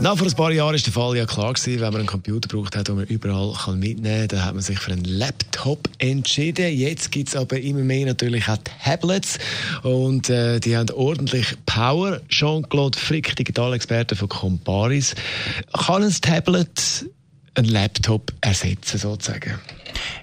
[0.00, 2.48] na, vor ein paar Jahren war der Fall ja klar gewesen, wenn man einen Computer
[2.48, 5.88] braucht hat, den man überall kann mitnehmen kann, dann hat man sich für einen Laptop
[5.98, 6.72] entschieden.
[6.72, 9.38] Jetzt gibt es aber immer mehr natürlich auch Tablets
[9.82, 12.20] und äh, die haben ordentlich Power.
[12.28, 15.14] Jean-Claude Frick, Digitalexperte von Comparis.
[15.72, 17.06] Kann ein Tablet
[17.54, 19.58] einen Laptop ersetzen sozusagen?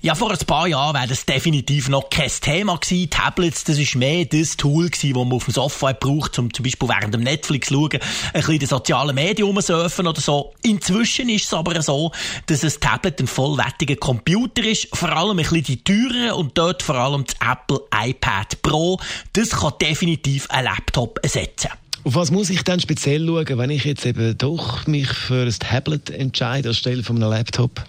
[0.00, 3.08] Ja, vor ein paar Jahren wäre das definitiv noch kein Thema gewesen.
[3.10, 6.64] Tablets, das ist mehr das Tool gewesen, das man auf dem Sofa braucht, um zum
[6.64, 8.00] Beispiel während dem Netflix schauen, ein
[8.32, 10.52] bisschen in sozialen Medien surfen oder so.
[10.62, 12.12] Inzwischen ist es aber so,
[12.46, 16.82] dass ein Tablet ein vollwertiger Computer ist, vor allem ein bisschen die teuren und dort
[16.82, 18.98] vor allem das Apple iPad Pro.
[19.32, 21.70] Das kann definitiv ein Laptop ersetzen.
[22.04, 25.54] Auf was muss ich dann speziell schauen, wenn ich jetzt eben doch mich für ein
[25.56, 27.84] Tablet entscheide anstelle von einem Laptop?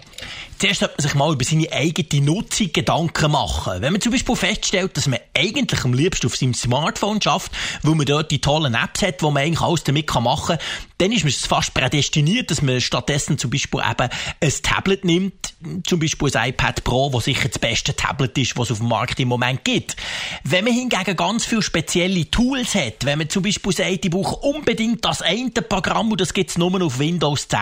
[0.58, 3.82] Zuerst sollte man sich mal über seine eigene Nutzung Gedanken machen.
[3.82, 7.52] Wenn man zum Beispiel feststellt, dass man eigentlich am liebsten auf seinem Smartphone schafft,
[7.82, 10.66] weil man dort die tollen Apps hat, wo man eigentlich alles damit machen kann,
[10.98, 14.08] dann ist man fast prädestiniert, dass man stattdessen zum Beispiel eben
[14.40, 15.53] ein Tablet nimmt,
[15.86, 18.88] zum Beispiel ein iPad Pro, wo sicher das beste Tablet ist, was es auf dem
[18.88, 19.96] Markt im Moment gibt.
[20.44, 24.36] Wenn man hingegen ganz viele spezielle Tools hat, wenn man zum Beispiel sagt, ich brauche
[24.36, 27.58] unbedingt das eine Programm und das gibt es nur auf Windows 10,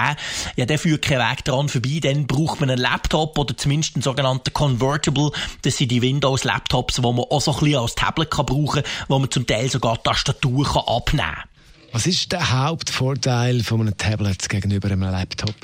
[0.57, 4.03] ja, der führt keinen Weg daran vorbei, dann braucht man einen Laptop oder zumindest einen
[4.03, 5.31] sogenannten Convertible.
[5.63, 9.07] Das sind die Windows-Laptops, die man auch so ein bisschen als Tablet kann brauchen kann,
[9.09, 11.49] wo man zum Teil sogar Tastatur kann abnehmen kann.
[11.93, 15.55] Was ist der Hauptvorteil von einem Tablet gegenüber einem Laptop?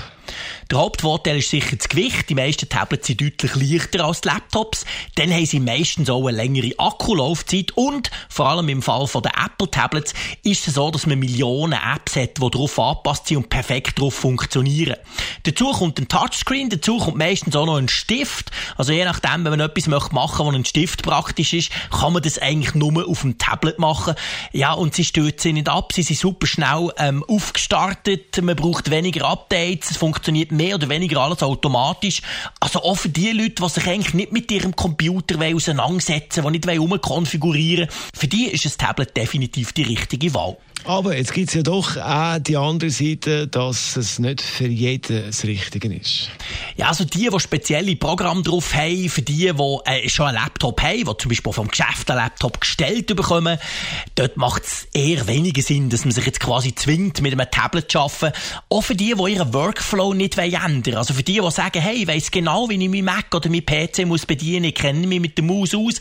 [0.71, 2.29] Der Hauptvorteil ist sicher das Gewicht.
[2.29, 4.85] Die meisten Tablets sind deutlich leichter als die Laptops.
[5.15, 9.71] Dann haben sie meistens auch eine längere Akkulaufzeit und vor allem im Fall der Apple
[9.71, 13.99] Tablets ist es so, dass man Millionen Apps hat, die darauf angepasst sind und perfekt
[13.99, 14.97] darauf funktionieren.
[15.45, 18.51] Dazu kommt ein Touchscreen, dazu kommt meistens auch noch ein Stift.
[18.77, 22.23] Also je nachdem, wenn man etwas machen möchte, wo ein Stift praktisch ist, kann man
[22.23, 24.15] das eigentlich nur auf dem Tablet machen.
[24.53, 29.27] Ja, und sie stürzen nicht ab, sie sind super schnell ähm, aufgestartet, man braucht weniger
[29.27, 32.21] Updates, es funktioniert mehr oder weniger alles automatisch.
[32.61, 36.69] Also auch für die Leute, die sich eigentlich nicht mit ihrem Computer auseinandersetzen wollen, die
[36.69, 40.59] nicht umkonfigurieren wollen, für die ist ein Tablet definitiv die richtige Wahl.
[40.85, 45.27] Aber jetzt gibt es ja doch auch die andere Seite, dass es nicht für jeden
[45.27, 46.31] das Richtige ist.
[46.77, 50.81] Ja, also die, die spezielle Programme drauf haben, für die, die äh, schon einen Laptop
[50.81, 53.59] haben, die zum Beispiel vom Geschäft einen Laptop gestellt bekommen,
[54.15, 57.91] dort macht es eher weniger Sinn, dass man sich jetzt quasi zwingt, mit einem Tablet
[57.91, 58.33] zu arbeiten.
[58.71, 60.97] Auch für die, die ihren Workflow nicht ändern wollen.
[60.97, 63.65] Also für die, die sagen, hey, ich weiss genau, wie ich meinen Mac oder meinen
[63.65, 65.95] PC muss bedienen, ich kenne mich mit der Maus aus.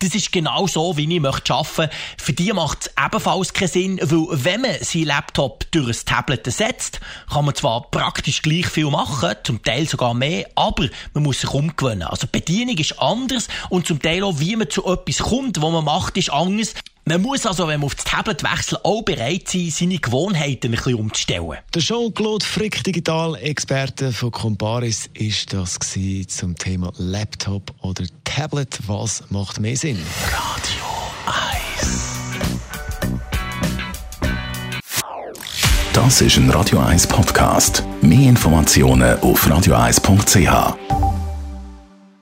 [0.00, 1.92] Das ist genau so, wie ich möchte arbeiten.
[2.16, 6.46] Für die macht es ebenfalls keinen Sinn, weil wenn man seinen Laptop durch ein Tablet
[6.46, 7.00] ersetzt,
[7.32, 11.50] kann man zwar praktisch gleich viel machen, zum Teil sogar mehr, aber man muss sich
[11.50, 12.02] umgewöhnen.
[12.02, 15.72] Also die Bedienung ist anders und zum Teil auch, wie man zu etwas kommt, was
[15.72, 16.74] man macht, ist anders.
[17.08, 20.72] Man muss also, wenn man auf das Tablet wechselt, auch bereit sein, seine Gewohnheiten ein
[20.72, 21.56] bisschen umzustellen.
[21.72, 25.78] Der Jean-Claude Frick, Digital-Experte von Comparis, ist das
[26.28, 28.78] zum Thema Laptop oder Tablet.
[28.86, 29.98] Was macht mehr Sinn?
[30.26, 30.84] Radio
[31.80, 31.98] 1
[35.94, 37.84] Das ist ein Radio 1 Podcast.
[38.02, 40.97] Mehr Informationen auf radio1.ch.